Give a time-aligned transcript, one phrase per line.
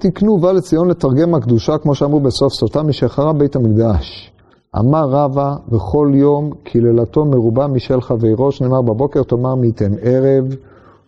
[0.00, 4.32] תקנו ובא לציון לתרגם הקדושה, כמו שאמרו בסוף סוטה, משחרב בית המקדש.
[4.78, 10.44] אמר רבא בכל יום קללתו מרובה משל חברו, שנאמר בבוקר תאמר מי ייתן ערב,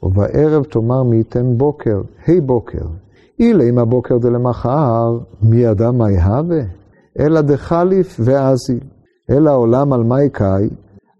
[0.02, 2.84] ובערב תאמר מי ייתן בוקר, היי בוקר.
[3.40, 6.62] אילה אם הבוקר דלמחר, מי ידע מה יהווה?
[7.20, 8.80] אלא דחליף ואזיל.
[9.30, 10.68] אלא עולם על מי קאי,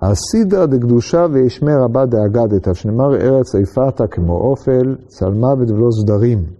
[0.02, 6.59] הסידרא דקדושה וישמר רבה דאגדתא, שנאמר ארץ איפתה כמו אופל, צלמוות ולא סדרים.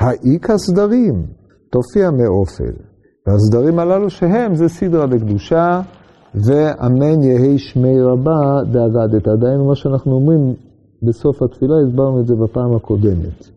[0.00, 1.26] האיכא סדרים,
[1.70, 2.74] תופיע מאופל.
[3.26, 5.80] והסדרים הללו שהם זה סדרא דקדושה,
[6.34, 9.30] ואמן יהי שמי רבה דאגדתא.
[9.40, 10.54] דהיינו מה שאנחנו אומרים
[11.02, 13.48] בסוף התפילה, הסברנו את זה בפעם הקודמת.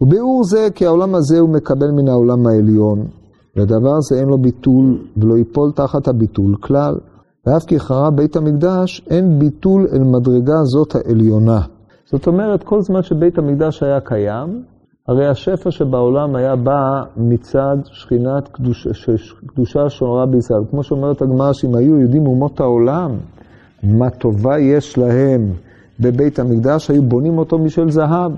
[0.00, 3.06] וביאור זה כי העולם הזה הוא מקבל מן העולם העליון,
[3.56, 6.94] והדבר הזה אין לו ביטול ולא ייפול תחת הביטול כלל.
[7.46, 11.60] ואף כי חרב בית המקדש, אין ביטול אל מדרגה זאת העליונה.
[12.04, 14.62] זאת אומרת, כל זמן שבית המקדש היה קיים,
[15.08, 18.86] הרי השפע שבעולם היה בא מצד שכינת קדוש,
[19.46, 20.60] קדושה שומרה בישראל.
[20.70, 23.10] כמו שאומרת הגמרא, שאם היו יודעים אומות העולם,
[23.82, 25.52] מה טובה יש להם
[26.00, 28.32] בבית המקדש, היו בונים אותו משל זהב.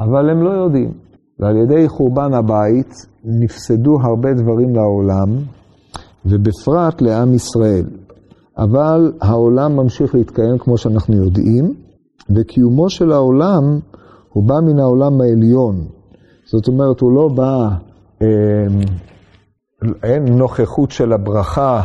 [0.00, 0.92] אבל הם לא יודעים.
[1.38, 2.92] ועל ידי חורבן הבית
[3.24, 5.28] נפסדו הרבה דברים לעולם,
[6.26, 7.84] ובפרט לעם ישראל.
[8.58, 11.74] אבל העולם ממשיך להתקיים כמו שאנחנו יודעים,
[12.30, 13.78] וקיומו של העולם
[14.32, 15.95] הוא בא מן העולם העליון.
[16.46, 17.68] זאת אומרת, הוא לא בא,
[18.22, 18.66] אה,
[20.02, 21.82] אין נוכחות של הברכה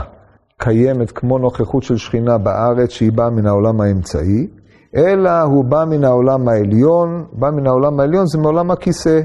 [0.58, 4.48] קיימת כמו נוכחות של שכינה בארץ שהיא באה מן העולם האמצעי,
[4.96, 9.22] אלא הוא בא מן העולם העליון, בא מן העולם העליון זה מעולם הכיסא.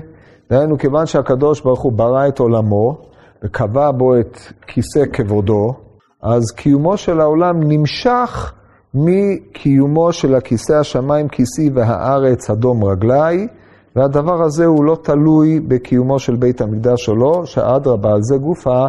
[0.51, 2.99] דהיינו, כיוון שהקדוש ברוך הוא ברא את עולמו
[3.45, 5.75] וקבע בו את כיסא כבודו,
[6.23, 8.53] אז קיומו של העולם נמשך
[8.95, 13.49] מקיומו של הכיסא השמיים כיסי והארץ אדום רגלי,
[13.97, 18.87] והדבר הזה הוא לא תלוי בקיומו של בית המקדש או לא, שאדרבה, על זה גופה,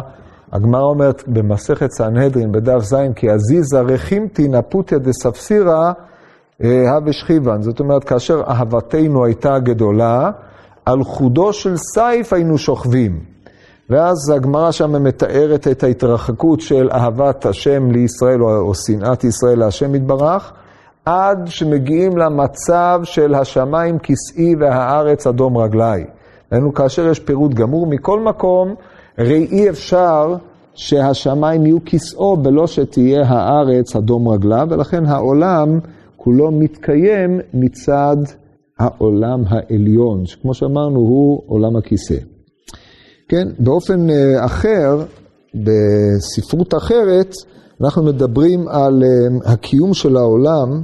[0.52, 5.92] הגמרא אומרת במסכת סנהדרין בדף ז', כי עזיזה רחימתי נפותיה דספסירא
[6.60, 7.62] הווה שכיבן.
[7.62, 10.30] זאת אומרת, כאשר אהבתנו הייתה גדולה,
[10.86, 13.20] על חודו של סייף היינו שוכבים.
[13.90, 20.52] ואז הגמרא שם מתארת את ההתרחקות של אהבת השם לישראל, או שנאת ישראל להשם יתברך,
[21.08, 26.04] עד שמגיעים למצב של השמיים כסאי והארץ אדום רגלי.
[26.50, 28.74] היינו כאשר יש פירוט גמור, מכל מקום,
[29.18, 30.34] הרי אי אפשר
[30.74, 35.78] שהשמיים יהיו כסאו בלא שתהיה הארץ אדום רגלה, ולכן העולם
[36.16, 38.16] כולו מתקיים מצד
[38.78, 42.16] העולם העליון, שכמו שאמרנו הוא עולם הכיסא.
[43.28, 45.04] כן, באופן אה, אחר,
[45.54, 47.34] בספרות אחרת,
[47.80, 50.82] אנחנו מדברים על אה, הקיום של העולם,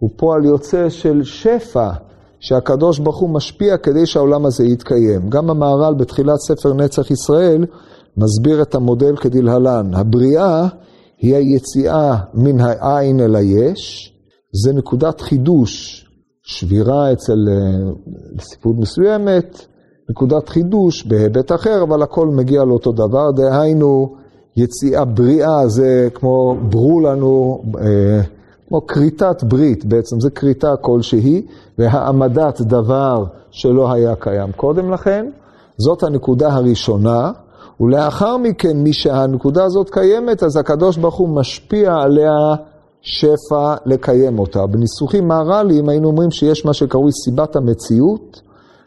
[0.00, 1.90] הוא פועל יוצא של שפע
[2.40, 5.28] שהקדוש ברוך הוא משפיע כדי שהעולם הזה יתקיים.
[5.28, 7.66] גם המהר"ל בתחילת ספר נצח ישראל
[8.16, 9.94] מסביר את המודל כדלהלן.
[9.94, 10.68] הבריאה
[11.18, 14.12] היא היציאה מן העין אל היש,
[14.64, 16.04] זה נקודת חידוש,
[16.42, 17.90] שבירה אצל אה,
[18.40, 19.66] ספרות מסוימת,
[20.10, 24.16] נקודת חידוש בהיבט אחר, אבל הכל מגיע לאותו דבר, דהיינו
[24.56, 28.20] יציאה בריאה זה כמו ברו לנו, אה,
[28.70, 31.46] כמו כריתת ברית בעצם, זה כריתה כלשהי,
[31.78, 35.26] והעמדת דבר שלא היה קיים קודם לכן,
[35.78, 37.32] זאת הנקודה הראשונה,
[37.80, 42.54] ולאחר מכן, משהנקודה הזאת קיימת, אז הקדוש ברוך הוא משפיע עליה
[43.02, 44.66] שפע לקיים אותה.
[44.66, 48.40] בניסוחים מהר"ליים היינו אומרים שיש מה שקרוי סיבת המציאות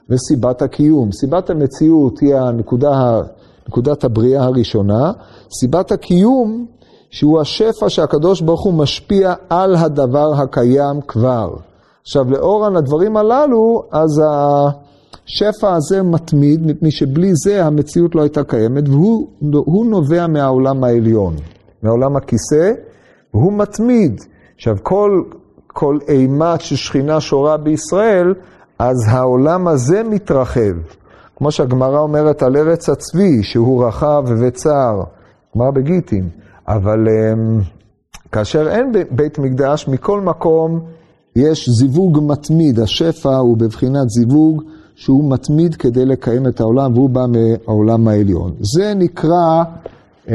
[0.10, 1.12] וסיבת הקיום.
[1.12, 3.22] סיבת המציאות היא הנקודה,
[3.68, 5.12] נקודת הבריאה הראשונה,
[5.60, 6.66] סיבת הקיום
[7.14, 11.56] שהוא השפע שהקדוש ברוך הוא משפיע על הדבר הקיים כבר.
[12.02, 18.90] עכשיו, לאור הדברים הללו, אז השפע הזה מתמיד, מפני שבלי זה המציאות לא הייתה קיימת,
[18.90, 21.36] והוא נובע מהעולם העליון,
[21.84, 22.72] מהעולם הכיסא.
[23.34, 24.22] והוא מתמיד.
[24.56, 25.24] עכשיו, כל,
[25.68, 28.34] כל אימת ששכינה שורה בישראל,
[28.80, 30.76] אז העולם הזה מתרחב.
[31.36, 35.04] כמו שהגמרא אומרת על ארץ הצבי, שהוא רחב וצר,
[35.56, 36.43] גמרא בגיטין.
[36.68, 37.64] אבל um,
[38.32, 40.80] כאשר אין בית מקדש, מכל מקום
[41.36, 42.80] יש זיווג מתמיד.
[42.80, 44.64] השפע הוא בבחינת זיווג
[44.96, 48.54] שהוא מתמיד כדי לקיים את העולם, והוא בא מהעולם העליון.
[48.60, 49.64] זה נקרא...
[50.28, 50.32] Um,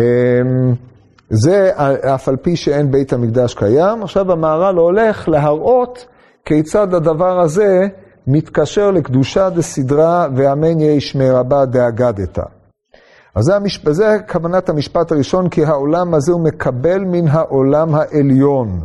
[1.31, 1.71] זה
[2.15, 4.03] אף על פי שאין בית המקדש קיים.
[4.03, 6.07] עכשיו המהר"ל הולך להראות
[6.45, 7.89] כיצד הדבר הזה
[8.27, 12.43] מתקשר לקדושה דסדרה ואמן יהי שמי רבה דאגדתא.
[13.39, 13.91] אז זה, המשפ...
[13.91, 18.81] זה כוונת המשפט הראשון, כי העולם הזה הוא מקבל מן העולם העליון.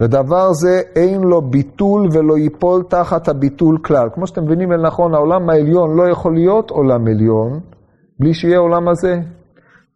[0.00, 4.08] ודבר זה אין לו ביטול ולא ייפול תחת הביטול כלל.
[4.14, 7.60] כמו שאתם מבינים אל נכון, העולם העליון לא יכול להיות עולם עליון
[8.20, 9.20] בלי שיהיה עולם הזה.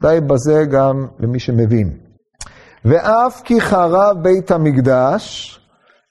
[0.03, 1.91] די בזה גם למי שמבין.
[2.85, 5.57] ואף כי חרב בית המקדש,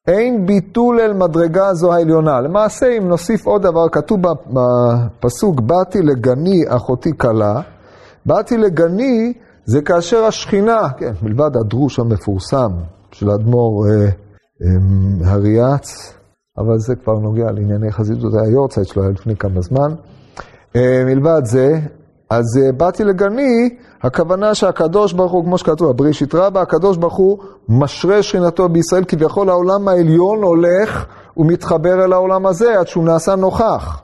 [0.07, 2.41] אין ביטול אל מדרגה זו העליונה.
[2.41, 7.61] למעשה, אם נוסיף עוד דבר, כתוב בפסוק, באתי לגני אחותי כלה,
[8.25, 9.33] באתי לגני
[9.65, 12.71] זה כאשר השכינה, כן, מלבד הדרוש המפורסם
[13.11, 16.13] של האדמו"ר אה, אה, הריאץ,
[16.57, 19.93] אבל זה כבר נוגע לענייני חסידות היורצייט שלו, היה לפני כמה זמן.
[20.75, 21.79] אה, מלבד זה,
[22.29, 23.69] אז אה, באתי לגני,
[24.01, 27.37] הכוונה שהקדוש ברוך הוא, כמו שכתוב, הבראשית רבה, הקדוש ברוך הוא
[27.69, 31.05] משרה שכינתו בישראל, כביכול העולם העליון הולך
[31.37, 34.01] ומתחבר אל העולם הזה עד שהוא נעשה נוכח.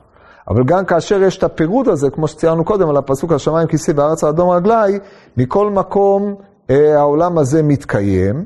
[0.48, 4.24] אבל גם כאשר יש את הפירוט הזה, כמו שציינו קודם על הפסוק השמיים כיסי וארץ
[4.24, 4.98] האדום רגלי,
[5.36, 6.34] מכל מקום
[6.70, 8.44] אה, העולם הזה מתקיים,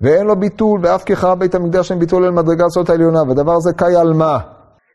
[0.00, 3.72] ואין לו ביטול, ואף כחרב בית המקדש אין ביטול אל מדרגה זאת העליונה, ודבר זה
[3.72, 4.38] קאי על מה?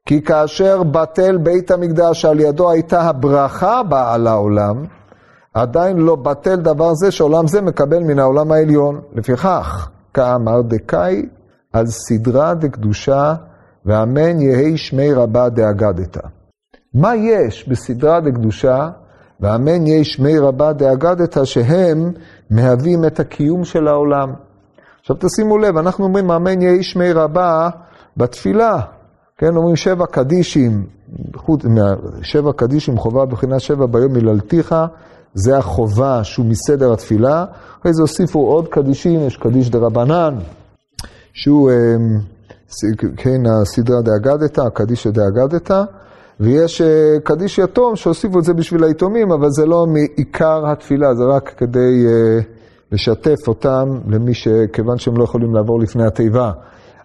[0.05, 4.85] כי כאשר בטל בית המקדש שעל ידו הייתה הברכה באה על העולם,
[5.53, 9.01] עדיין לא בטל דבר זה שעולם זה מקבל מן העולם העליון.
[9.13, 11.25] לפיכך, כאמר דקאי
[11.73, 13.33] על סדרה דקדושה,
[13.85, 16.17] ואמן יהי שמי רבה דאגדת.
[16.93, 18.89] מה יש בסדרה דקדושה,
[19.39, 22.11] ואמן יהי שמי רבה דאגדת, שהם
[22.49, 24.33] מהווים את הקיום של העולם.
[24.99, 27.69] עכשיו תשימו לב, אנחנו אומרים אמן יהי שמי רבה
[28.17, 28.81] בתפילה.
[29.37, 30.85] כן, אומרים שבע קדישים,
[31.63, 34.75] מהשבע קדישים חובה בחינת שבע ביום הללתיך,
[35.33, 37.45] זה החובה שהוא מסדר התפילה.
[37.81, 40.35] אחרי זה הוסיפו עוד קדישים, יש קדיש דה רבנן,
[41.33, 42.19] שהוא, אמ,
[43.17, 45.71] כן, הסדרה דאגדת, הקדיש דאגדת,
[46.39, 51.23] ויש אה, קדיש יתום שהוסיפו את זה בשביל היתומים, אבל זה לא מעיקר התפילה, זה
[51.23, 52.39] רק כדי אה,
[52.91, 54.47] לשתף אותם למי ש...
[54.73, 56.51] כיוון שהם לא יכולים לעבור לפני התיבה.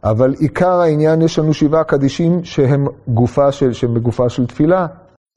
[0.05, 4.87] אבל עיקר העניין, יש לנו שבעה קדישים שהם גופה של, שהם בגופה של תפילה.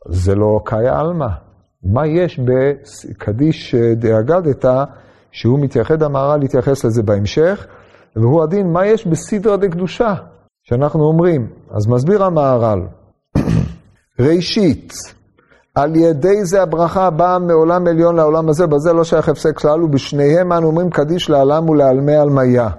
[0.10, 1.28] זה לא קאיה עלמא.
[1.84, 4.66] מה יש בקדיש דאגדת,
[5.32, 7.68] שהוא מתייחד המהר"ל להתייחס לזה בהמשך,
[8.16, 10.14] והוא הדין, מה יש בסדרה דקדושה,
[10.64, 11.48] שאנחנו אומרים.
[11.72, 12.82] אז מסביר המהר"ל,
[14.20, 14.94] ראשית,
[15.76, 20.54] על ידי זה הברכה באה מעולם עליון לעולם הזה, בזה לא שייך הפסק כלל, ובשניהם
[20.54, 22.70] אנו אומרים קדיש לעלם ולעלמי עלמיה.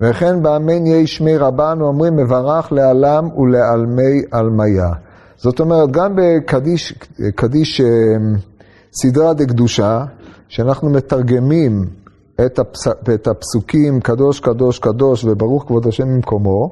[0.00, 4.88] וכן באמן יהי שמי רבנו אומרים מברך לעלם ולעלמי עלמיה.
[5.36, 6.92] זאת אומרת, גם בקדיש
[7.34, 7.86] קדיש, אה,
[8.92, 10.04] סדרה דקדושה,
[10.48, 11.86] שאנחנו מתרגמים
[12.46, 16.70] את, הפס, את הפסוקים קדוש, קדוש, קדוש וברוך כבוד השם ממקומו,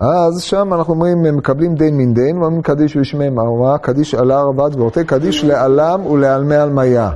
[0.00, 4.48] אז שם אנחנו אומרים, מקבלים דין מן דין, ואומרים קדיש ושמי מרמה, קדיש על הר
[4.48, 7.10] עבד ואורתי, קדיש לעלם ולעלמי עלמיה.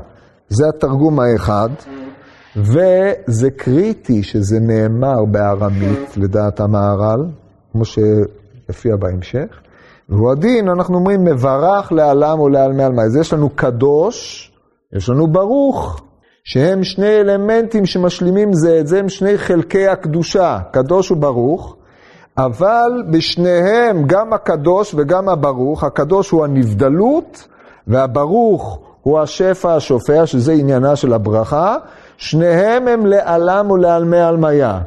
[0.49, 1.69] זה התרגום האחד.
[2.56, 7.26] וזה קריטי שזה נאמר בארמית, לדעת המהר"ל,
[7.73, 9.61] כמו שהופיע בהמשך.
[10.08, 13.03] והוא הדין, אנחנו אומרים, מברך לעלם ולעלמי עלמי.
[13.03, 14.50] אז יש לנו קדוש,
[14.93, 16.00] יש לנו ברוך,
[16.45, 21.77] שהם שני אלמנטים שמשלימים זה את זה, הם שני חלקי הקדושה, קדוש וברוך,
[22.39, 27.49] אבל בשניהם, גם הקדוש וגם הברוך, הקדוש הוא הנבדלות,
[27.87, 31.77] והברוך הוא השפע השופע, שזה עניינה של הברכה,
[32.17, 34.81] שניהם הם לעלם ולעלמי עלמיה.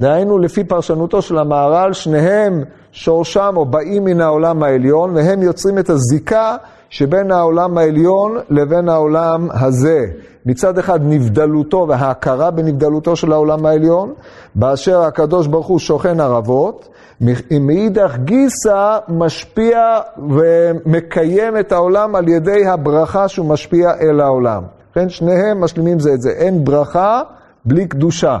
[0.00, 5.90] דהיינו, לפי פרשנותו של המהר"ל, שניהם שורשם או באים מן העולם העליון, והם יוצרים את
[5.90, 6.56] הזיקה
[6.94, 10.06] שבין העולם העליון לבין העולם הזה.
[10.46, 14.14] מצד אחד נבדלותו וההכרה בנבדלותו של העולם העליון,
[14.54, 16.88] באשר הקדוש ברוך הוא שוכן ערבות,
[17.60, 19.78] מאידך גיסא משפיע
[20.30, 24.62] ומקיים את העולם על ידי הברכה שהוא משפיע אל העולם.
[24.94, 26.30] כן, שניהם משלימים זה את זה.
[26.30, 27.22] אין ברכה
[27.64, 28.38] בלי קדושה.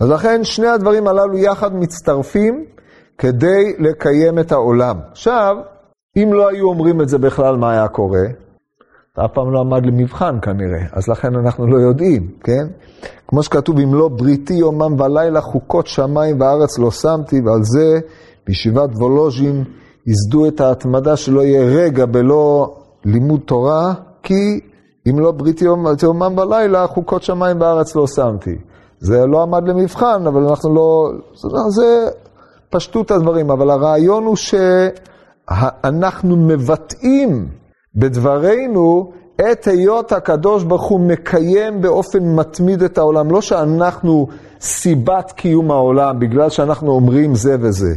[0.00, 2.64] אז לכן שני הדברים הללו יחד מצטרפים
[3.18, 4.96] כדי לקיים את העולם.
[5.10, 5.56] עכשיו,
[6.16, 8.24] אם לא היו אומרים את זה בכלל, מה היה קורה?
[9.24, 12.66] אף פעם לא עמד למבחן כנראה, אז לכן אנחנו לא יודעים, כן?
[13.28, 18.00] כמו שכתוב, אם לא בריתי יומם ולילה, חוקות שמיים וארץ לא שמתי, ועל זה
[18.46, 19.64] בישיבת וולוז'ין
[20.06, 24.60] ייסדו את ההתמדה שלא יהיה רגע בלא לימוד תורה, כי
[25.10, 25.64] אם לא בריתי
[26.02, 28.56] יומם ולילה, חוקות שמיים וארץ לא שמתי.
[28.98, 31.10] זה לא עמד למבחן, אבל אנחנו לא...
[31.68, 32.08] זה,
[32.70, 34.36] פשטות הדברים, אבל הרעיון הוא
[35.60, 37.48] שאנחנו מבטאים
[37.94, 43.30] בדברינו את היות הקדוש ברוך הוא מקיים באופן מתמיד את העולם.
[43.30, 44.26] לא שאנחנו
[44.60, 47.94] סיבת קיום העולם בגלל שאנחנו אומרים זה וזה,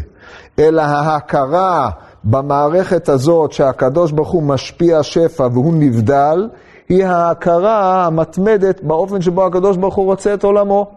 [0.60, 1.90] אלא ההכרה
[2.24, 6.50] במערכת הזאת שהקדוש ברוך הוא משפיע שפע והוא נבדל,
[6.90, 10.92] היא ההכרה המתמדת באופן שבו הקדוש ברוך הוא רוצה את עולמו.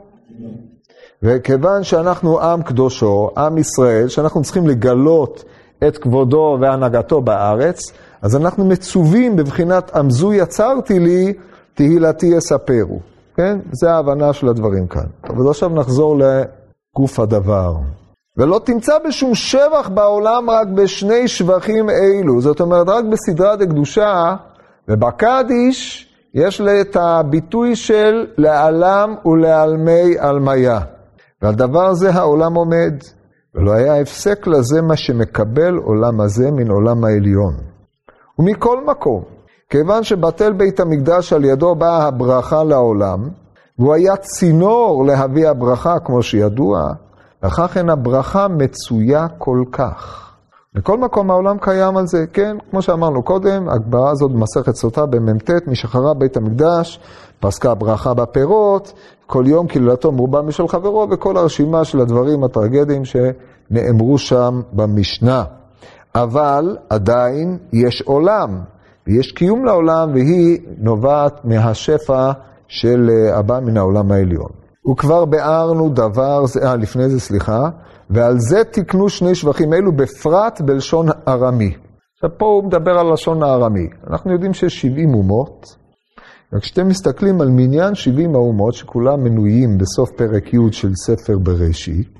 [1.22, 5.44] וכיוון שאנחנו עם קדושו, עם ישראל, שאנחנו צריכים לגלות
[5.86, 7.92] את כבודו והנהגתו בארץ,
[8.22, 11.32] אז אנחנו מצווים בבחינת עמזו יצרתי לי,
[11.74, 13.00] תהילתי יספרו.
[13.36, 13.58] כן?
[13.72, 15.06] זה ההבנה של הדברים כאן.
[15.28, 17.74] אבל עכשיו נחזור לגוף הדבר.
[18.36, 22.40] ולא תמצא בשום שבח בעולם רק בשני שבחים אלו.
[22.40, 24.34] זאת אומרת, רק בסדרה דקדושה
[24.88, 30.80] ובקדיש יש לי את הביטוי של לעלם ולעלמי עלמיה.
[31.42, 32.94] ועל דבר זה העולם עומד,
[33.54, 37.54] ולא היה הפסק לזה מה שמקבל עולם הזה מן עולם העליון.
[38.38, 39.22] ומכל מקום,
[39.70, 43.28] כיוון שבטל בית המקדש על ידו באה הברכה לעולם,
[43.78, 46.92] והוא היה צינור להביא הברכה כמו שידוע,
[47.44, 50.24] וכך אין הברכה מצויה כל כך.
[50.74, 55.50] בכל מקום העולם קיים על זה, כן, כמו שאמרנו קודם, הגברה הזאת במסכת סוטה במ"ט,
[55.66, 57.00] משחררה בית המקדש,
[57.40, 58.92] פסקה ברכה בפירות,
[59.30, 65.44] כל יום קללתו מרובה משל חברו, וכל הרשימה של הדברים הטרגדיים שנאמרו שם במשנה.
[66.14, 68.60] אבל עדיין יש עולם,
[69.06, 72.30] ויש קיום לעולם, והיא נובעת מהשפע
[72.68, 74.50] של אה, הבא מן העולם העליון.
[74.92, 77.68] וכבר ביארנו דבר אה, לפני זה, סליחה,
[78.10, 81.74] ועל זה תקנו שני שבחים אלו, בפרט בלשון ארמי.
[82.14, 83.88] עכשיו, פה הוא מדבר על לשון הארמי.
[84.10, 85.76] אנחנו יודעים שיש 70 אומות,
[86.52, 92.18] וכשאתם מסתכלים על מניין 70 האומות, שכולם מנויים בסוף פרק י' של ספר בראשית,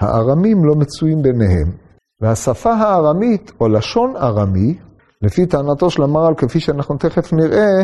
[0.00, 1.86] הארמים לא מצויים ביניהם.
[2.20, 4.78] והשפה הארמית, או לשון ארמי,
[5.22, 7.82] לפי טענתו של המר"ל, כפי שאנחנו תכף נראה,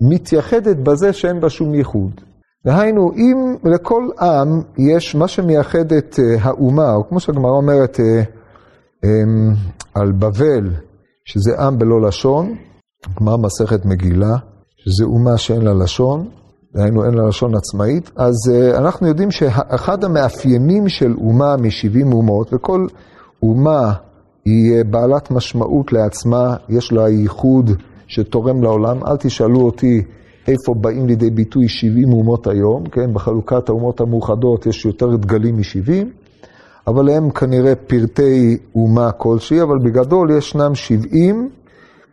[0.00, 2.20] מתייחדת בזה שאין בה שום ייחוד.
[2.66, 8.22] דהיינו, אם לכל עם יש מה שמייחד את אה, האומה, או כמו שהגמרא אומרת אה,
[9.04, 9.54] אמ,
[9.94, 10.70] על בבל,
[11.24, 12.56] שזה עם בלא לשון,
[13.20, 14.36] גמרא מסכת מגילה,
[14.84, 16.28] שזה אומה שאין לה לשון,
[16.74, 22.54] דהיינו אין לה לשון עצמאית, אז אה, אנחנו יודעים שאחד המאפיינים של אומה מ-70 אומות,
[22.54, 22.86] וכל
[23.42, 23.92] אומה
[24.44, 27.70] היא בעלת משמעות לעצמה, יש לה ייחוד
[28.06, 29.04] שתורם לעולם.
[29.06, 30.02] אל תשאלו אותי
[30.48, 33.14] איפה באים לידי ביטוי 70 אומות היום, כן?
[33.14, 36.06] בחלוקת האומות המאוחדות יש יותר דגלים מ-70,
[36.86, 41.50] אבל הם כנראה פרטי אומה כלשהי, אבל בגדול ישנם 70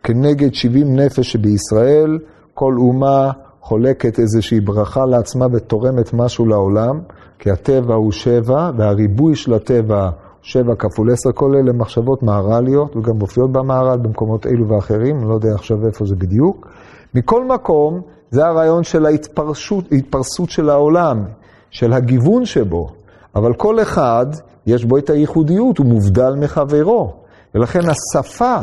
[0.02, 2.18] כנגד 70 נפש שבישראל,
[2.54, 3.30] כל אומה
[3.60, 7.00] חולקת איזושהי ברכה לעצמה ותורמת משהו לעולם,
[7.38, 10.10] כי הטבע הוא שבע, והריבוי של הטבע
[10.42, 15.34] שבע כפול עשר, כל אלה מחשבות מהר"ליות, וגם מופיעות במהר"ל במקומות אלו ואחרים, אני לא
[15.34, 16.68] יודע עכשיו איפה זה בדיוק.
[17.14, 21.24] מכל מקום, זה הרעיון של ההתפרסות של העולם,
[21.70, 22.88] של הגיוון שבו.
[23.34, 24.26] אבל כל אחד,
[24.66, 27.14] יש בו את הייחודיות, הוא מובדל מחברו.
[27.54, 28.56] ולכן השפה,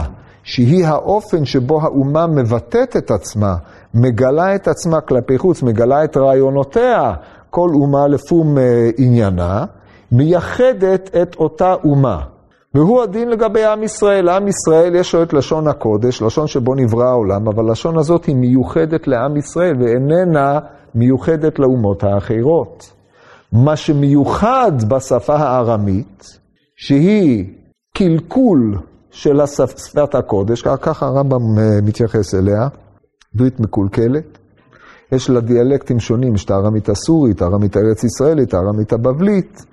[0.47, 3.55] שהיא האופן שבו האומה מבטאת את עצמה,
[3.93, 7.13] מגלה את עצמה כלפי חוץ, מגלה את רעיונותיה,
[7.49, 9.65] כל אומה לפום אה, עניינה,
[10.11, 12.21] מייחדת את אותה אומה.
[12.73, 14.29] והוא הדין לגבי עם ישראל.
[14.29, 18.35] עם ישראל יש לו את לשון הקודש, לשון שבו נברא העולם, אבל לשון הזאת היא
[18.35, 20.59] מיוחדת לעם ישראל ואיננה
[20.95, 22.93] מיוחדת לאומות האחרות.
[23.51, 26.39] מה שמיוחד בשפה הארמית,
[26.75, 27.45] שהיא
[27.97, 28.77] קלקול
[29.11, 32.67] של שפת הקודש, ככה הרמב"ם אה, מתייחס אליה,
[33.33, 34.37] ברית מקולקלת.
[35.11, 39.65] יש לה דיאלקטים שונים, יש את הארמית הסורית, הארמית הארץ ישראלית, הארמית הבבלית.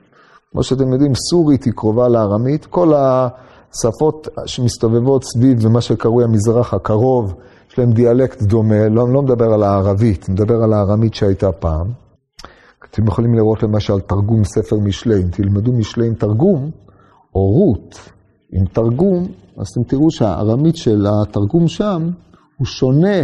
[0.52, 2.66] כמו שאתם יודעים, סורית היא קרובה לארמית.
[2.66, 7.34] כל השפות שמסתובבות סביב ומה שקרוי המזרח הקרוב,
[7.70, 11.86] יש להם דיאלקט דומה, לא, לא מדבר על הערבית, מדבר על הארמית שהייתה פעם.
[12.90, 16.70] אתם יכולים לראות למשל תרגום ספר משלי, אם תלמדו משלי עם תרגום,
[17.34, 18.13] או רות
[18.54, 22.10] עם תרגום, אז אתם תראו שהארמית של התרגום שם
[22.58, 23.18] הוא שונה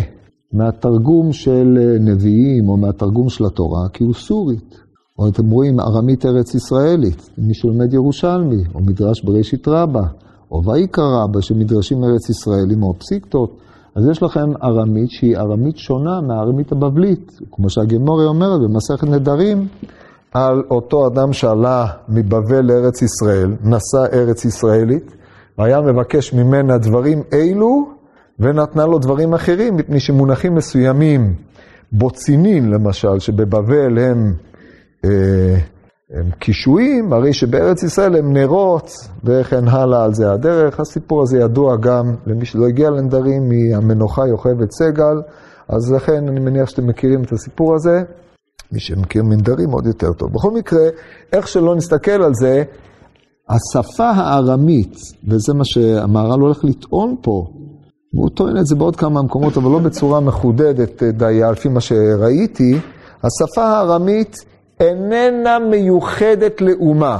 [0.53, 4.81] מהתרגום של נביאים או מהתרגום של התורה, כי הוא סורית.
[5.19, 10.03] או אתם רואים ארמית ארץ ישראלית, מי שלומד ירושלמי, או מדרש בראשית רבה,
[10.51, 13.57] או ויקרא רבה, שמדרשים ארץ ישראלים, או פסיקתות,
[13.95, 19.69] אז יש לכם ארמית שהיא ארמית שונה מהארמית הבבלית, כמו שהגמורי אומרת במסכת נדרים,
[20.33, 25.20] על אותו אדם שעלה מבבל לארץ ישראל, נשא ארץ ישראלית,
[25.61, 27.89] והיה מבקש ממנה דברים אלו,
[28.39, 31.35] ונתנה לו דברים אחרים, מפני שמונחים מסוימים,
[31.93, 34.35] בוצינין למשל, שבבבל הם
[35.05, 35.11] אה,
[36.11, 38.91] הם קישואים, הרי שבארץ ישראל הם נרות
[39.25, 40.81] וכן הלאה על זה הדרך.
[40.81, 45.23] הסיפור הזה ידוע גם למי שלא הגיע לנדרים מהמנוחה יוכבד סגל,
[45.69, 48.03] אז לכן אני מניח שאתם מכירים את הסיפור הזה.
[48.73, 50.33] מי שמכיר מנדרים עוד יותר טוב.
[50.33, 50.83] בכל מקרה,
[51.33, 52.63] איך שלא נסתכל על זה,
[53.51, 54.97] השפה הארמית,
[55.29, 57.47] וזה מה שהמהר"ל הולך לטעון פה,
[58.15, 62.79] והוא טוען את זה בעוד כמה מקומות, אבל לא בצורה מחודדת די, לפי מה שראיתי,
[63.23, 64.37] השפה הארמית
[64.81, 67.19] איננה מיוחדת לאומה.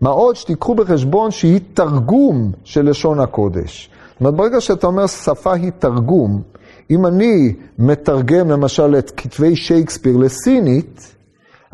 [0.00, 3.90] מה עוד שתיקחו בחשבון שהיא תרגום של לשון הקודש.
[4.12, 6.42] זאת אומרת, ברגע שאתה אומר שפה היא תרגום,
[6.90, 11.13] אם אני מתרגם למשל את כתבי שייקספיר לסינית,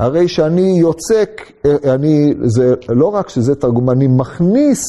[0.00, 1.52] הרי שאני יוצק,
[1.84, 4.82] אני, זה לא רק שזה תרגום, אני מכניס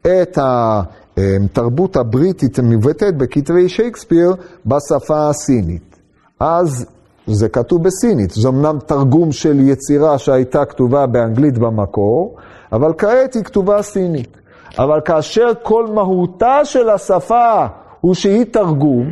[0.00, 4.34] את התרבות הבריטית המבטאת בכתבי שייקספיר
[4.66, 5.96] בשפה הסינית.
[6.40, 6.86] אז
[7.26, 12.36] זה כתוב בסינית, זה אמנם תרגום של יצירה שהייתה כתובה באנגלית במקור,
[12.72, 14.36] אבל כעת היא כתובה סינית.
[14.78, 17.66] אבל כאשר כל מהותה של השפה
[18.00, 19.10] הוא שהיא תרגום,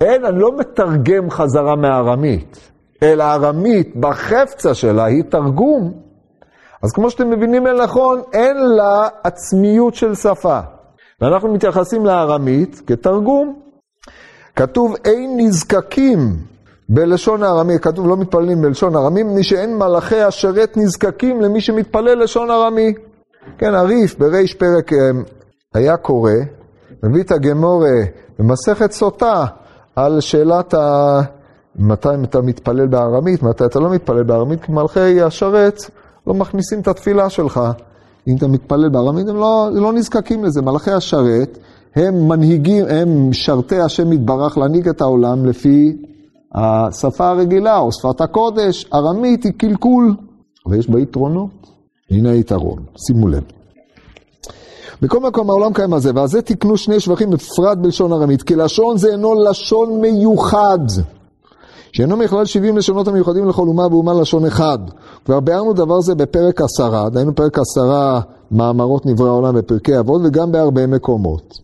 [0.00, 2.70] אין, אני לא מתרגם חזרה מארמית,
[3.02, 5.92] אלא ארמית בחפצה שלה היא תרגום.
[6.82, 10.60] אז כמו שאתם מבינים אל נכון, אין לה עצמיות של שפה.
[11.20, 13.60] ואנחנו מתייחסים לארמית כתרגום.
[14.56, 16.18] כתוב אין נזקקים
[16.88, 22.50] בלשון הארמי, כתוב לא מתפללים בלשון ארמי, מפני שאין מלאכי השרת נזקקים למי שמתפלל לשון
[22.50, 22.94] ארמי.
[23.58, 24.98] כן, הריף בריש פרק אה,
[25.74, 26.32] היה קורא,
[27.02, 27.96] מביא את הגמורה
[28.38, 29.44] במסכת סוטה
[29.96, 31.20] על שאלת ה...
[31.78, 35.82] מתי אתה מתפלל בארמית, מתי אתה לא מתפלל בארמית, כי מלכי השרת
[36.26, 37.60] לא מכניסים את התפילה שלך.
[38.28, 40.62] אם אתה מתפלל בארמית, הם לא, לא נזקקים לזה.
[40.62, 41.58] מלכי השרת
[41.96, 45.96] הם מנהיגים, הם משרתי השם יתברך להנהיג את העולם לפי
[46.54, 48.86] השפה הרגילה או שפת הקודש.
[48.94, 50.14] ארמית היא קלקול,
[50.70, 51.50] ויש בה יתרונות.
[52.10, 53.42] הנה היתרון, שימו לב.
[55.02, 58.98] בכל מקום העולם קיים הזה, ועל זה תקנו שני שבחים בפרט בלשון ארמית, כי לשון
[58.98, 60.78] זה אינו לשון מיוחד,
[61.96, 64.78] שאינו מכלל 70 לשונות המיוחדים לכל אומה ואומה לשון אחד.
[65.24, 70.52] כבר ביארנו דבר זה בפרק עשרה, דהיינו פרק עשרה מאמרות נברא העולם בפרקי אבות, וגם
[70.52, 71.58] בהרבה מקומות.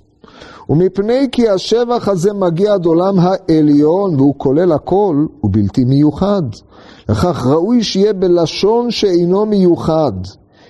[0.69, 6.43] ומפני כי השבח הזה מגיע עד עולם העליון, והוא כולל הכל, הוא בלתי מיוחד.
[7.09, 10.12] לכך ראוי שיהיה בלשון שאינו מיוחד,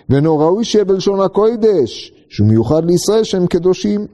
[0.08, 4.06] ואינו ראוי שיהיה בלשון הקודש, שהוא מיוחד לישראל שהם קדושים.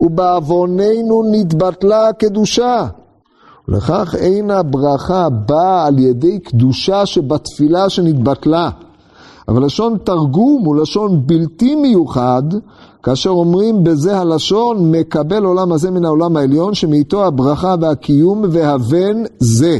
[0.00, 2.86] ובעווננו נתבטלה הקדושה.
[3.68, 8.70] ולכך אין הברכה באה על ידי קדושה שבתפילה שנתבטלה.
[9.48, 12.42] אבל לשון תרגום הוא לשון בלתי מיוחד,
[13.02, 19.78] כאשר אומרים בזה הלשון מקבל עולם הזה מן העולם העליון, שמאיתו הברכה והקיום והבן זה.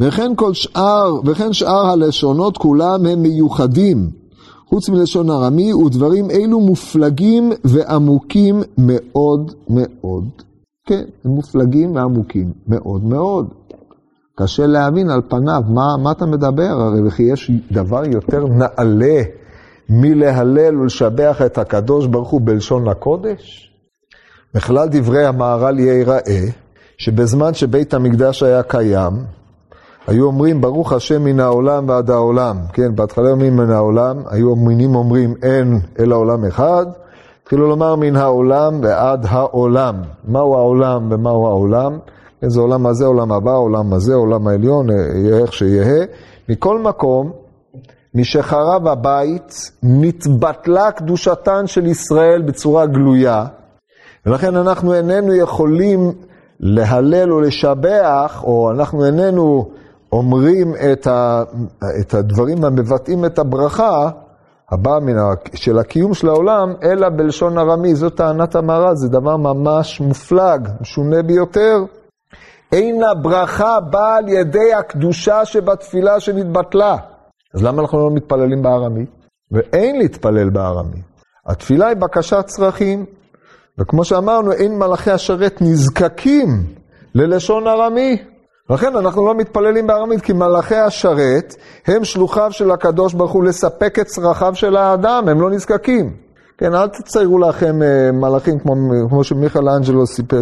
[0.00, 4.10] וכן כל שאר, וכן שאר הלשונות כולם הם מיוחדים,
[4.68, 10.24] חוץ מלשון ארמי, ודברים אלו מופלגים ועמוקים מאוד מאוד.
[10.86, 13.48] כן, הם מופלגים ועמוקים מאוד מאוד.
[14.36, 16.80] קשה להבין על פניו, מה, מה אתה מדבר?
[16.80, 19.22] הרי וכי יש דבר יותר נעלה
[19.88, 23.70] מלהלל ולשבח את הקדוש ברוך הוא בלשון הקודש?
[24.54, 26.40] בכלל דברי המהר"ל ייראה,
[26.98, 29.12] שבזמן שבית המקדש היה קיים,
[30.06, 34.94] היו אומרים ברוך השם מן העולם ועד העולם, כן, בהתחלה אומרים מן העולם, היו המינים
[34.94, 36.86] אומרים אין אלא עולם אחד,
[37.44, 39.94] התחילו לומר מן העולם ועד העולם.
[40.24, 41.98] מהו העולם ומהו העולם?
[42.42, 46.06] איזה עולם הזה, עולם הבא, עולם הזה, עולם העליון, יהיה איך שיהיה.
[46.48, 47.32] מכל מקום,
[48.14, 53.46] משחרב הבית, נתבטלה קדושתן של ישראל בצורה גלויה,
[54.26, 56.12] ולכן אנחנו איננו יכולים
[56.60, 59.70] להלל או לשבח, או אנחנו איננו
[60.12, 61.42] אומרים את, ה,
[62.00, 64.10] את הדברים המבטאים את הברכה,
[64.70, 65.16] הבאה מן
[65.54, 67.94] של הקיום של העולם, אלא בלשון ארמי.
[67.94, 71.76] זו טענת המהר"ל, זה דבר ממש מופלג, משונה ביותר.
[72.72, 76.96] אין הברכה באה על ידי הקדושה שבתפילה שנתבטלה.
[77.54, 79.10] אז למה אנחנו לא מתפללים בארמית?
[79.52, 81.04] ואין להתפלל בארמית.
[81.46, 83.06] התפילה היא בקשת צרכים,
[83.78, 86.48] וכמו שאמרנו, אין מלאכי השרת נזקקים
[87.14, 88.33] ללשון ארמי.
[88.70, 91.54] לכן אנחנו לא מתפללים בארמית, כי מלאכי השרת
[91.86, 96.16] הם שלוחיו של הקדוש ברוך הוא לספק את צרכיו של האדם, הם לא נזקקים.
[96.58, 98.74] כן, אל תציירו לכם uh, מלאכים כמו,
[99.08, 100.40] כמו שמיכאל אנג'לו סיפר,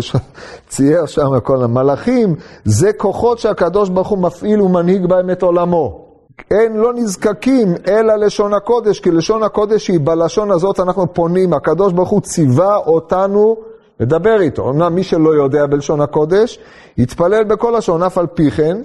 [0.69, 6.09] צייר שם כל המלאכים, זה כוחות שהקדוש ברוך הוא מפעיל ומנהיג בהם את עולמו.
[6.51, 11.93] הם לא נזקקים אלא לשון הקודש, כי לשון הקודש היא בלשון הזאת אנחנו פונים, הקדוש
[11.93, 13.57] ברוך הוא ציווה אותנו
[14.03, 14.71] לדבר איתו.
[14.71, 16.59] אמנם מי שלא יודע בלשון הקודש,
[16.99, 18.77] יתפלל בכל לשון, אף על פי כן.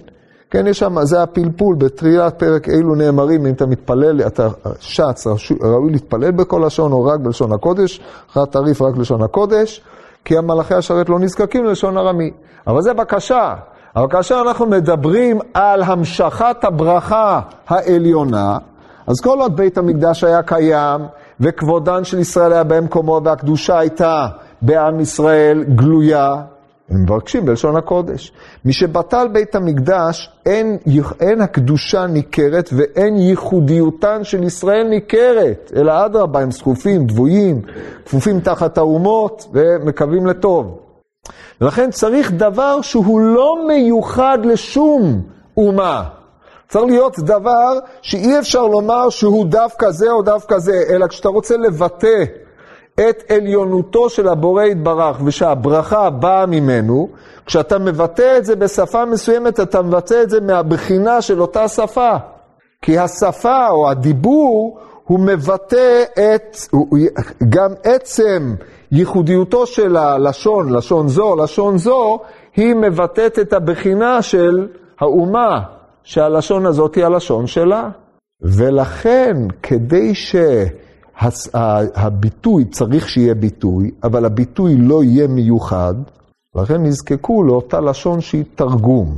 [0.52, 4.48] כן, יש שם, זה הפלפול, בתחילת פרק אילו נאמרים, אם אתה מתפלל, אתה
[4.80, 5.28] שץ,
[5.62, 8.02] ראוי להתפלל בכל לשון או רק בלשון הקודש,
[8.32, 9.82] אחרי הטריף רק בלשון הקודש,
[10.26, 12.32] כי המלאכי השרת לא נזקקים ללשון ארמי.
[12.68, 13.54] אבל זה בקשה.
[13.96, 18.58] אבל כאשר אנחנו מדברים על המשכת הברכה העליונה,
[19.08, 21.02] אז כל עוד בית המקדש היה קיים,
[21.40, 24.28] וכבודן של ישראל היה במקומו, והקדושה הייתה
[24.62, 26.36] בעם ישראל גלויה,
[26.89, 28.32] הם מבקשים בלשון הקודש.
[28.65, 30.78] משבטל בית המקדש, אין,
[31.20, 37.62] אין הקדושה ניכרת ואין ייחודיותן של ישראל ניכרת, אלא אדרבה, הם זקופים, דבויים,
[38.06, 40.80] כפופים תחת האומות ומקווים לטוב.
[41.62, 45.22] ולכן צריך דבר שהוא לא מיוחד לשום
[45.58, 46.04] אומה.
[46.67, 51.58] צריך להיות דבר שאי אפשר לומר שהוא דווקא זה או דווקא זה, אלא כשאתה רוצה
[51.58, 52.24] לבטא
[53.00, 57.10] את עליונותו של הבורא יתברך ושהברכה באה ממנו,
[57.46, 62.12] כשאתה מבטא את זה בשפה מסוימת, אתה מבטא את זה מהבחינה של אותה שפה.
[62.82, 66.58] כי השפה או הדיבור הוא מבטא את,
[67.50, 68.56] גם עצם
[68.92, 72.20] ייחודיותו של הלשון, לשון זו, לשון זו,
[72.56, 74.68] היא מבטאת את הבחינה של
[75.00, 75.60] האומה,
[76.04, 77.90] שהלשון הזאת היא הלשון שלה.
[78.42, 80.16] ולכן, כדי
[81.22, 85.96] שהביטוי, צריך שיהיה ביטוי, אבל הביטוי לא יהיה מיוחד,
[86.56, 89.16] לכן נזקקו לאותה לשון שהיא תרגום.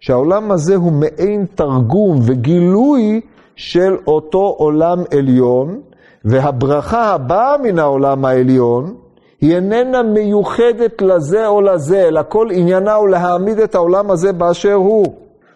[0.00, 3.20] שהעולם הזה הוא מעין תרגום וגילוי
[3.56, 5.80] של אותו עולם עליון,
[6.24, 8.94] והברכה הבאה מן העולם העליון,
[9.40, 14.74] היא איננה מיוחדת לזה או לזה, אלא כל עניינה הוא להעמיד את העולם הזה באשר
[14.74, 15.06] הוא.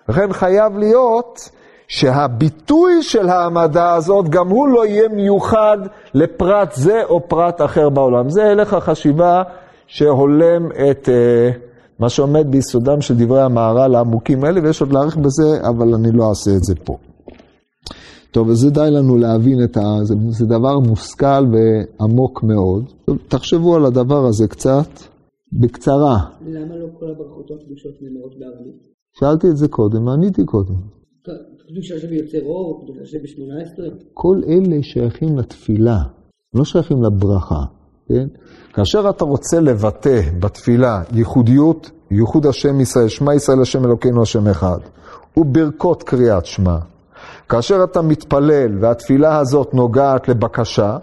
[0.09, 1.51] לכן חייב להיות
[1.91, 5.79] שהביטוי של העמדה הזאת, גם הוא לא יהיה מיוחד
[6.15, 8.31] לפרט זה או פרט אחר בעולם.
[8.31, 9.43] זה הלך החשיבה
[9.87, 11.59] שהולם את uh,
[11.99, 16.29] מה שעומד ביסודם של דברי המהר"ל העמוקים האלה, ויש עוד להאריך בזה, אבל אני לא
[16.29, 16.97] אעשה את זה פה.
[18.31, 19.81] טוב, אז זה די לנו להבין את ה...
[20.03, 22.85] זה, זה דבר מושכל ועמוק מאוד.
[23.05, 24.89] טוב, תחשבו על הדבר הזה קצת,
[25.53, 26.19] בקצרה.
[26.47, 28.77] למה לא כל הברכות הקדושות נאמרות בארמית?
[29.13, 31.01] שאלתי את זה קודם, עניתי קודם.
[31.73, 33.81] קדושה שביוצר אור, קדושה שב-18?
[34.15, 35.99] כל אלה שייכים לתפילה,
[36.55, 37.65] לא שייכים לברכה,
[38.09, 38.29] כן?
[38.73, 44.79] כאשר אתה רוצה לבטא בתפילה ייחודיות, ייחוד השם ישראל, שמע ישראל השם אלוקינו השם אחד,
[45.37, 46.79] וברכות קריאת שמע,
[47.49, 50.97] כאשר אתה מתפלל והתפילה הזאת נוגעת לבקשה,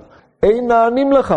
[0.43, 1.35] אין נענים לך.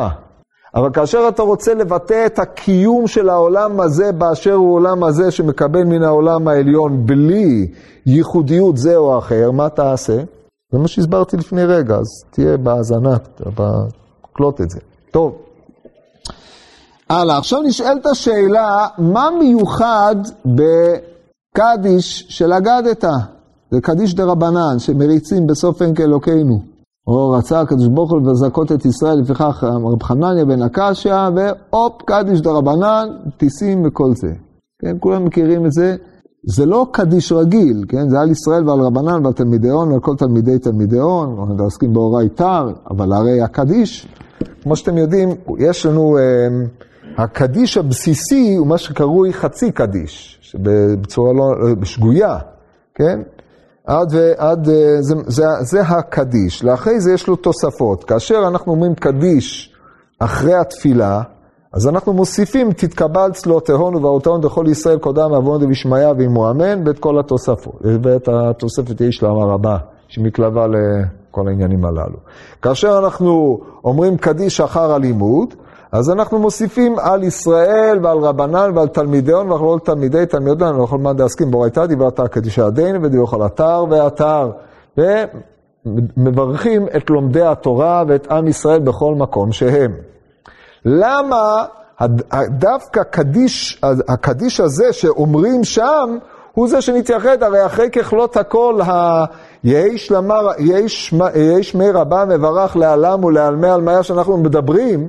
[0.74, 5.84] אבל כאשר אתה רוצה לבטא את הקיום של העולם הזה באשר הוא עולם הזה שמקבל
[5.84, 7.66] מן העולם העליון בלי
[8.06, 10.16] ייחודיות זה או אחר, מה תעשה?
[10.72, 13.16] זה מה שהסברתי לפני רגע, אז תהיה בהאזנה,
[14.32, 14.80] קלוט את זה.
[15.10, 15.32] טוב.
[17.08, 23.04] הלאה, עכשיו נשאלת השאלה, מה מיוחד בקדיש של אגדת?
[23.70, 26.69] זה קדיש דה רבנן, שמריצים בסוף אין כאלוקינו.
[27.10, 32.40] או רצה הקדוש ברוך הוא לזכות את ישראל, לפיכך רב חנניה בן הקשיא, והופ, קדיש
[32.40, 34.32] דה רבנן, טיסים וכל זה.
[34.82, 35.96] כן, כולם מכירים את זה.
[36.44, 38.08] זה לא קדיש רגיל, כן?
[38.08, 41.92] זה על ישראל ועל רבנן ועל תלמידי הון ועל כל תלמידי תלמידי הון, אנחנו עוסקים
[41.92, 44.08] בהוראי תר, אבל הרי הקדיש,
[44.62, 46.48] כמו שאתם יודעים, יש לנו, אה,
[47.16, 50.40] הקדיש הבסיסי הוא מה שקרוי חצי קדיש,
[51.00, 52.38] בצורה לא, שגויה,
[52.94, 53.20] כן?
[53.86, 56.64] עד, ועד, אה, זה, זה, זה הקדיש.
[56.64, 58.04] לאחרי זה יש לו תוספות.
[58.04, 59.74] כאשר אנחנו אומרים קדיש
[60.18, 61.22] אחרי התפילה,
[61.72, 67.80] אז אנחנו מוסיפים, תתקבל צלותיהון ובאותהון בכל ישראל קודם דבשמיא ועמו אמן, ואת כל התוספות.
[68.02, 69.76] ואת התוספת יש למה רבה,
[70.08, 72.16] שמתלווה לכל העניינים הללו.
[72.62, 75.54] כאשר אנחנו אומרים קדיש אחר הלימוד,
[75.92, 81.12] אז אנחנו מוסיפים על ישראל ועל רבנן ועל תלמידיון ועל תלמידי תלמידון, לא יכול מה
[81.18, 84.50] להסכים בורייתא דברת קדישא דין ודיוך על אתר ואתר.
[84.98, 89.92] ומברכים את לומדי התורה ואת עם ישראל בכל מקום שהם.
[90.84, 91.64] למה
[92.48, 96.18] דווקא קדיש, הקדיש הזה שאומרים שם,
[96.52, 98.80] הוא זה שנתייחד, הרי אחרי ככלות הכל,
[99.64, 99.98] יהי
[101.62, 105.08] שמי רבה מברך לעלם ולעלמי עלמיה שאנחנו מדברים,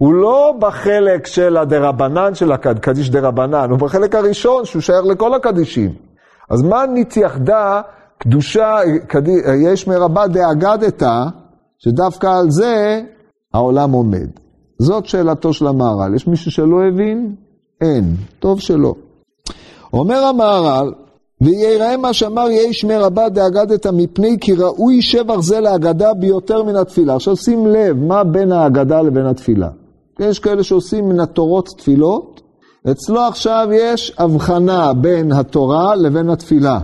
[0.00, 5.90] הוא לא בחלק של הדרבנן של הקדיש דרבנן, הוא בחלק הראשון שהוא שייך לכל הקדישים.
[6.50, 7.80] אז מה נתייחדה
[8.18, 8.76] קדושה,
[9.66, 11.24] יש מרבה דאגדתא,
[11.78, 13.02] שדווקא על זה
[13.54, 14.28] העולם עומד.
[14.78, 16.14] זאת שאלתו של המהר"ל.
[16.14, 17.34] יש מישהו שלא הבין?
[17.80, 18.14] אין.
[18.38, 18.94] טוב שלא.
[19.92, 20.92] אומר המהר"ל,
[21.40, 26.76] ויראה מה שאמר יהי שמי רבה דאגדתא מפני כי ראוי שבח זה להגדה ביותר מן
[26.76, 27.14] התפילה.
[27.14, 29.68] עכשיו שים לב, מה בין ההגדה לבין התפילה?
[30.20, 32.40] יש כאלה שעושים מן התורות תפילות,
[32.90, 36.80] אצלו עכשיו יש הבחנה בין התורה לבין התפילה.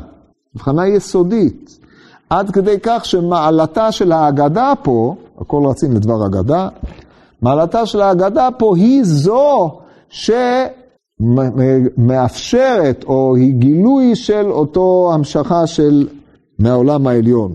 [0.55, 1.79] הבחנה יסודית.
[2.31, 6.69] עד כדי כך שמעלתה של ההגדה פה, הכל רצים לדבר הגדה,
[7.43, 9.79] מעלתה של ההגדה פה היא זו
[11.19, 16.09] שמאפשרת, או היא גילוי של אותו המשכה של
[16.59, 17.55] מהעולם העליון.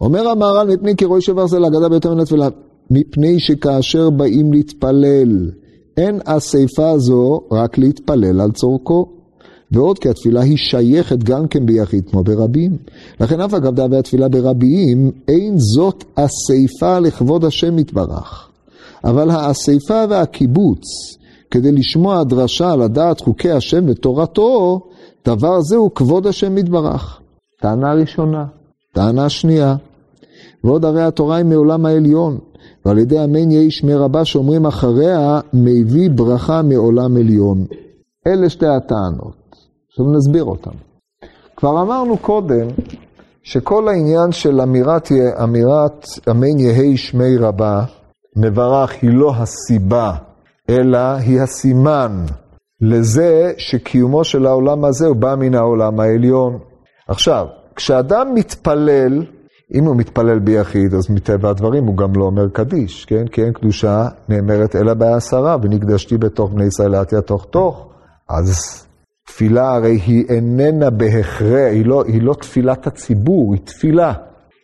[0.00, 2.48] אומר המהר"ל, מפני כי רואי שבר זה להגדה ביותר מן התפילה.
[2.90, 5.50] מפני שכאשר באים להתפלל
[5.96, 9.06] אין אספה זו רק להתפלל על צורכו.
[9.72, 12.76] ועוד כי התפילה היא שייכת גם כן ביחיד כמו ברבים.
[13.20, 18.48] לכן אף אגב דאבי התפילה ברבים, אין זאת אספה לכבוד השם יתברך.
[19.04, 20.84] אבל האספה והקיבוץ,
[21.50, 24.80] כדי לשמוע דרשה לדעת חוקי השם ותורתו,
[25.26, 27.20] דבר זה הוא כבוד השם יתברך.
[27.60, 28.44] טענה ראשונה.
[28.92, 29.76] טענה שנייה.
[30.64, 32.38] ועוד הרי התורה היא מעולם העליון,
[32.90, 37.66] ועל ידי אמן יהי שמי רבה שאומרים אחריה, מביא ברכה מעולם עליון.
[38.26, 39.56] אלה שתי הטענות.
[39.88, 40.70] עכשיו נסביר אותם.
[41.56, 42.66] כבר אמרנו קודם
[43.42, 45.08] שכל העניין של אמירת,
[45.42, 47.84] אמירת אמן יהי שמי רבה,
[48.36, 50.12] מברך, היא לא הסיבה,
[50.70, 52.24] אלא היא הסימן
[52.80, 56.58] לזה שקיומו של העולם הזה הוא בא מן העולם העליון.
[57.08, 59.24] עכשיו, כשאדם מתפלל,
[59.74, 63.26] אם הוא מתפלל ביחיד, אז מטבע הדברים הוא גם לא אומר קדיש, כן?
[63.26, 67.88] כי אין קדושה נאמרת אלא בעשרה, ונקדשתי בתוך בני ישראל לעתיה תוך תוך.
[68.28, 68.56] אז
[69.26, 74.12] תפילה הרי היא איננה בהכרח, היא לא, היא לא תפילת הציבור, היא תפילה.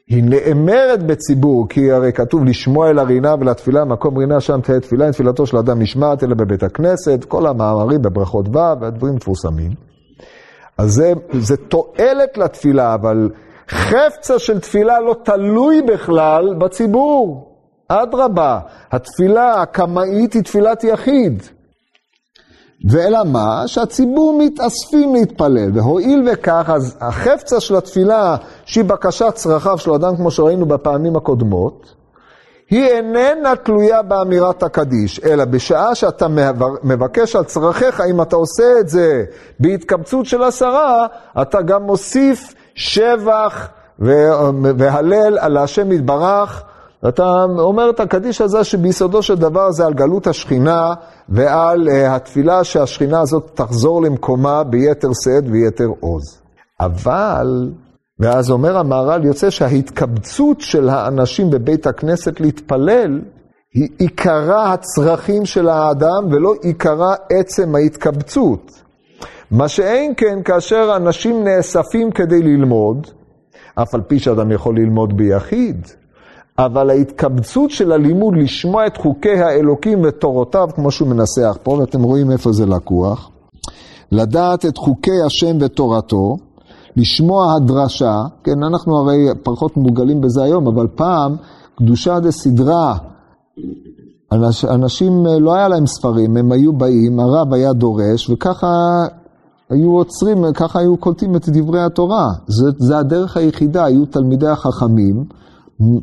[0.08, 5.04] היא נאמרת בציבור, כי הרי כתוב לשמוע אל הרינה ולתפילה, מקום רינה שם תהיה תפילה,
[5.04, 9.70] אין תפילתו של אדם נשמעת אלא בבית הכנסת, כל המאמרים בברכות ו' והדברים מפורסמים.
[10.78, 13.30] אז זה, זה תועלת לתפילה, אבל
[13.68, 17.52] חפצה של תפילה לא תלוי בכלל בציבור.
[17.88, 18.58] אדרבה,
[18.92, 21.42] התפילה הקמאית היא תפילת יחיד.
[22.90, 23.62] ואלא מה?
[23.66, 30.30] שהציבור מתאספים להתפלל, והואיל וכך, אז החפצה של התפילה, שהיא בקשת צרכיו של אדם, כמו
[30.30, 31.94] שראינו בפעמים הקודמות,
[32.70, 36.26] היא איננה תלויה באמירת הקדיש, אלא בשעה שאתה
[36.82, 39.24] מבקש על צרכיך, אם אתה עושה את זה
[39.60, 41.06] בהתקבצות של עשרה,
[41.42, 46.62] אתה גם מוסיף שבח והלל על השם יתברך,
[47.02, 50.94] ואתה אומר את הקדיש הזה שביסודו של דבר זה על גלות השכינה
[51.28, 56.40] ועל uh, התפילה שהשכינה הזאת תחזור למקומה ביתר שאת ויתר עוז.
[56.80, 57.70] אבל,
[58.20, 63.20] ואז אומר המהר"ל, יוצא שההתקבצות של האנשים בבית הכנסת להתפלל,
[63.74, 68.85] היא עיקרה הצרכים של האדם ולא עיקרה עצם ההתקבצות.
[69.50, 73.06] מה שאין כן כאשר אנשים נאספים כדי ללמוד,
[73.74, 75.86] אף על פי שאדם יכול ללמוד ביחיד,
[76.58, 82.30] אבל ההתקבצות של הלימוד לשמוע את חוקי האלוקים ותורותיו, כמו שהוא מנסח פה, ואתם רואים
[82.30, 83.30] איפה זה לקוח,
[84.12, 86.36] לדעת את חוקי השם ותורתו,
[86.96, 91.36] לשמוע הדרשה, כן, אנחנו הרי פחות מורגלים בזה היום, אבל פעם,
[91.76, 92.96] קדושה דסדרה,
[94.32, 98.66] אנש, אנשים לא היה להם ספרים, הם היו באים, הרב היה דורש, וככה
[99.70, 102.28] היו עוצרים, ככה היו קולטים את דברי התורה.
[102.46, 105.24] זה, זה הדרך היחידה, היו תלמידי החכמים.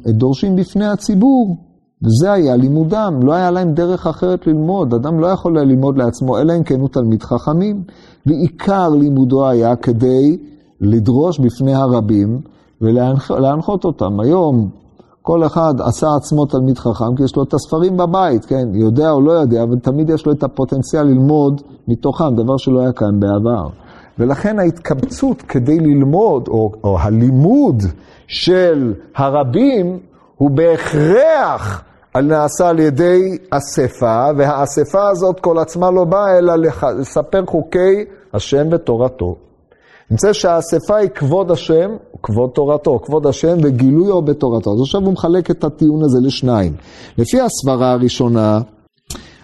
[0.07, 1.55] דורשים בפני הציבור,
[2.03, 6.37] וזה היה לימודם, לא היה להם דרך אחרת ללמוד, אדם לא יכול היה ללמוד לעצמו,
[6.37, 7.83] אלא אם כן הוא תלמיד חכמים,
[8.25, 10.37] ועיקר לימודו היה כדי
[10.81, 12.41] לדרוש בפני הרבים
[12.81, 14.19] ולהנחות אותם.
[14.19, 14.69] היום
[15.25, 19.21] כל אחד עשה עצמו תלמיד חכם, כי יש לו את הספרים בבית, כן, יודע או
[19.21, 23.67] לא יודע, אבל תמיד יש לו את הפוטנציאל ללמוד מתוכם, דבר שלא היה כאן בעבר.
[24.19, 27.83] ולכן ההתקבצות כדי ללמוד, או, או הלימוד
[28.27, 29.99] של הרבים,
[30.37, 31.83] הוא בהכרח
[32.15, 36.53] נעשה על ידי אספה, והאספה הזאת כל עצמה לא באה אלא
[36.99, 39.35] לספר חוקי השם ותורתו.
[40.11, 41.89] נמצא שהאספה היא כבוד השם,
[42.23, 44.73] כבוד תורתו, כבוד השם וגילויו בתורתו.
[44.73, 46.73] אז עכשיו הוא מחלק את הטיעון הזה לשניים.
[47.17, 48.59] לפי הסברה הראשונה,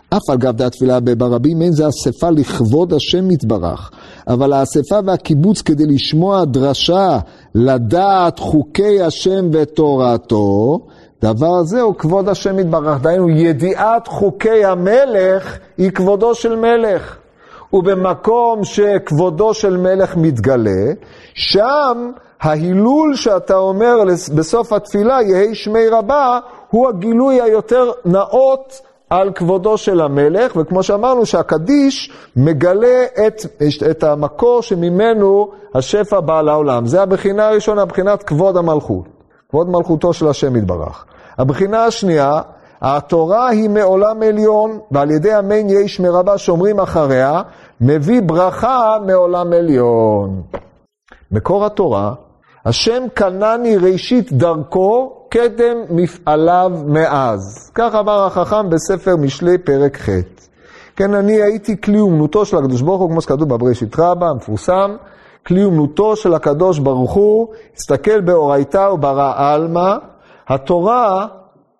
[0.09, 3.91] אף על גב דעת תפילה ברבים אין זה אספה לכבוד השם יתברך,
[4.27, 7.19] אבל האספה והקיבוץ כדי לשמוע דרשה,
[7.55, 10.79] לדעת חוקי השם ותורתו,
[11.21, 13.01] דבר זה הוא כבוד השם יתברך.
[13.01, 17.17] דהיינו, ידיעת חוקי המלך היא כבודו של מלך.
[17.73, 20.93] ובמקום שכבודו של מלך מתגלה,
[21.33, 24.03] שם ההילול שאתה אומר
[24.35, 31.25] בסוף התפילה, יהי שמי רבה, הוא הגילוי היותר נאות על כבודו של המלך, וכמו שאמרנו
[31.25, 33.45] שהקדיש מגלה את,
[33.91, 36.85] את המקור שממנו השפע בא לעולם.
[36.85, 39.05] זה הבחינה הראשונה, בחינת כבוד המלכות,
[39.49, 41.05] כבוד מלכותו של השם יתברך.
[41.37, 42.41] הבחינה השנייה,
[42.81, 47.41] התורה היא מעולם עליון, ועל ידי אמן יש מרבה שאומרים אחריה,
[47.81, 50.41] מביא ברכה מעולם עליון.
[51.31, 52.13] מקור התורה,
[52.65, 57.71] השם קנני ראשית דרכו, קדם מפעליו מאז.
[57.75, 60.09] כך אמר החכם בספר משלי פרק ח'.
[60.95, 64.95] כן, אני הייתי כלי אומנותו של הקדוש ברוך הוא, כמו שכתוב בבראשית רבה, המפורסם,
[65.47, 69.95] כלי אומנותו של הקדוש ברוך הוא, הסתכל באורייתא וברא עלמא,
[70.47, 71.27] התורה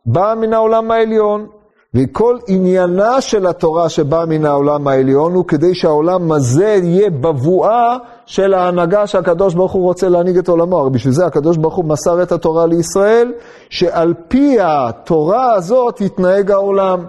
[0.05, 1.47] באה מן העולם העליון,
[1.93, 8.53] וכל עניינה של התורה שבאה מן העולם העליון הוא כדי שהעולם הזה יהיה בבואה של
[8.53, 10.79] ההנהגה שהקדוש ברוך הוא רוצה להנהיג את עולמו.
[10.79, 13.31] הרי בשביל זה הקדוש ברוך הוא מסר את התורה לישראל,
[13.69, 17.05] שעל פי התורה הזאת יתנהג העולם.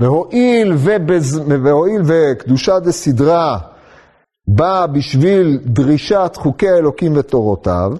[0.00, 1.40] והואיל, ובז...
[1.62, 3.58] והואיל וקדושה דסדרה
[4.48, 7.92] באה בשביל דרישת חוקי האלוקים ותורותיו,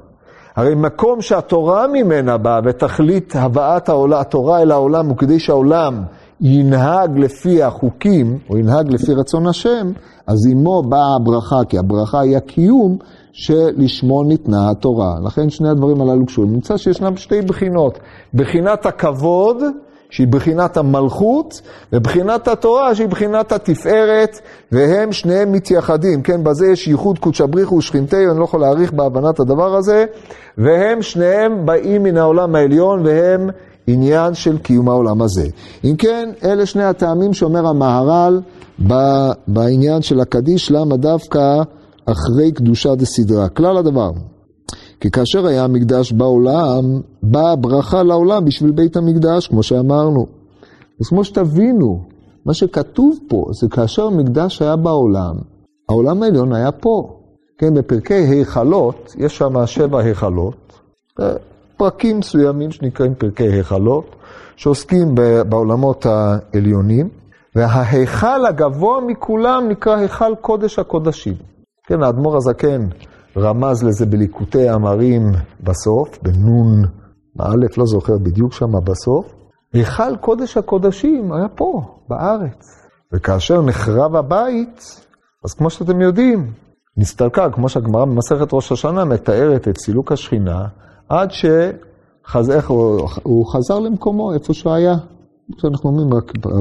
[0.57, 6.03] הרי מקום שהתורה ממנה באה ותכלית הבאת התורה אל העולם הוא כדי שהעולם
[6.41, 9.93] ינהג לפי החוקים, או ינהג לפי רצון השם,
[10.27, 12.99] אז עמו באה הברכה, כי הברכה היא הקיום
[13.33, 15.15] שלשמו ניתנה התורה.
[15.27, 16.53] לכן שני הדברים הללו קשורים.
[16.53, 17.99] נמצא שישנם שתי בחינות,
[18.35, 19.57] בחינת הכבוד,
[20.11, 21.61] שהיא בחינת המלכות,
[21.93, 24.41] ובחינת התורה, שהיא בחינת התפארת,
[24.73, 26.23] והם שניהם מתייחדים.
[26.23, 30.05] כן, בזה יש ייחוד קודשא בריחו ושכינתהו, אני לא יכול להעריך בהבנת הדבר הזה,
[30.59, 33.51] והם שניהם באים מן העולם העליון, והם
[33.91, 35.49] עניין של קיום העולם הזה.
[35.85, 38.41] אם כן, אלה שני הטעמים שאומר המהר"ל
[39.49, 41.63] בעניין של הקדיש, למה דווקא
[42.07, 43.49] אחרי קדושה דסדרה.
[43.49, 44.11] כלל הדבר,
[45.01, 50.27] כי כאשר היה המקדש בעולם, באה ברכה לעולם בשביל בית המקדש, כמו שאמרנו.
[51.01, 52.01] אז כמו שתבינו,
[52.47, 55.35] מה שכתוב פה זה כאשר המקדש היה בעולם,
[55.89, 57.15] העולם העליון היה פה.
[57.59, 60.73] כן, בפרקי היכלות, יש שם שבע היכלות,
[61.79, 64.17] פרקים מסוימים שנקראים פרקי היכלות,
[64.57, 65.15] שעוסקים
[65.49, 67.09] בעולמות העליונים,
[67.55, 71.35] וההיכל הגבוה מכולם נקרא היכל קודש הקודשים.
[71.87, 72.89] כן, האדמו"ר הזקן
[73.37, 75.23] רמז לזה בליקוטי אמרים
[75.61, 76.85] בסוף, בנון
[77.37, 79.35] מאלף, לא זוכר בדיוק שם בסוף.
[79.73, 82.89] היכל קודש הקודשים היה פה, בארץ.
[83.13, 85.03] וכאשר נחרב הבית,
[85.45, 86.53] אז כמו שאתם יודעים,
[86.97, 90.67] נסתלקה, כמו שהגמרא במסכת ראש השנה מתארת את סילוק השכינה,
[91.09, 94.97] עד שהוא חזר למקומו, איפה שהוא היה.
[95.57, 96.11] שאנחנו אומרים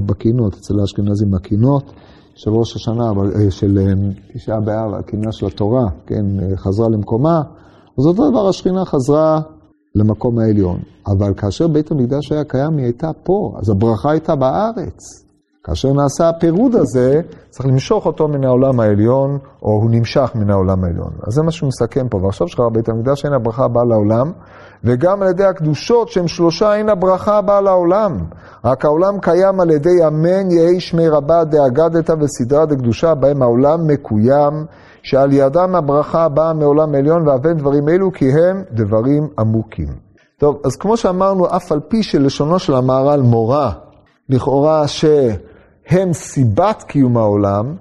[0.06, 1.94] בקינות, אצל האשכנזים הקינות
[2.36, 3.94] של ראש השנה, אה, של אה,
[4.34, 7.42] תשעה באב, הקינה של התורה, כן, חזרה למקומה,
[8.00, 9.42] אז אותו דבר השכינה חזרה
[9.96, 10.80] למקום העליון.
[11.08, 15.27] אבל כאשר בית המקדש היה קיים, היא הייתה פה, אז הברכה הייתה בארץ.
[15.68, 20.84] כאשר נעשה הפירוד הזה, צריך למשוך אותו מן העולם העליון, או הוא נמשך מן העולם
[20.84, 21.12] העליון.
[21.28, 22.18] אז זה מה שהוא מסכם פה.
[22.18, 24.32] ועכשיו שקרה בית המקדש, אין הברכה הבאה לעולם,
[24.84, 28.18] וגם על ידי הקדושות שהם שלושה, אין הברכה הבאה לעולם.
[28.66, 34.66] רק העולם קיים על ידי אמן יהי שמי רבה דאגדת וסדרה דקדושה, בהם העולם מקוים,
[35.04, 39.90] שעל ידם הברכה באה מעולם עליון, ואבן דברים אלו כי הם דברים עמוקים.
[40.40, 43.72] טוב, אז כמו שאמרנו, אף על פי שלשונו של המהר"ל מורה,
[44.30, 45.06] לכאורה ש...
[45.90, 47.76] הם סיבת קיום העולם,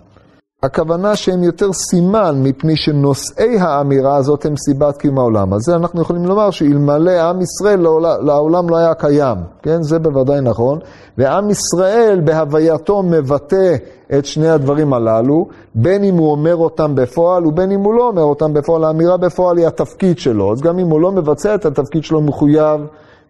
[0.62, 5.54] הכוונה שהם יותר סימן, מפני שנושאי האמירה הזאת הם סיבת קיום העולם.
[5.54, 7.80] אז זה אנחנו יכולים לומר שאלמלא עם ישראל
[8.20, 9.82] לעולם לא היה קיים, כן?
[9.82, 10.78] זה בוודאי נכון.
[11.18, 13.76] ועם ישראל בהווייתו מבטא
[14.18, 18.22] את שני הדברים הללו, בין אם הוא אומר אותם בפועל ובין אם הוא לא אומר
[18.22, 18.84] אותם בפועל.
[18.84, 22.80] האמירה בפועל היא התפקיד שלו, אז גם אם הוא לא מבצע את התפקיד שלו מחויב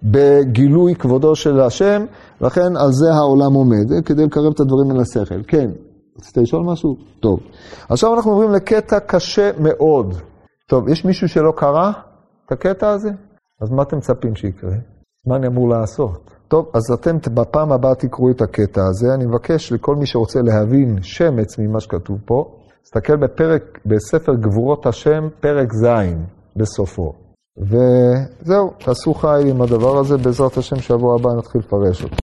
[0.02, 2.04] בגילוי כבודו של השם,
[2.40, 5.42] לכן על זה העולם עומד, כדי לקרב את הדברים אל השכל.
[5.48, 5.70] כן,
[6.18, 6.96] רצית לשאול משהו?
[7.20, 7.40] טוב.
[7.88, 10.14] עכשיו אנחנו עוברים לקטע קשה מאוד.
[10.68, 11.90] טוב, יש מישהו שלא קרא
[12.46, 13.10] את הקטע הזה?
[13.60, 14.76] אז מה אתם מצפים שיקרה?
[15.26, 16.30] מה אני אמור לעשות?
[16.48, 19.14] טוב, אז אתם בפעם הבאה תקראו את הקטע הזה.
[19.14, 22.44] אני מבקש לכל מי שרוצה להבין שמץ ממה שכתוב פה,
[22.82, 25.86] תסתכל בפרק, בספר גבורות השם, פרק ז',
[26.56, 27.25] בסופו.
[27.58, 32.14] וזהו, תעשו חייל עם הדבר הזה, בעזרת השם שבוע הבא נתחיל לפרש אותו.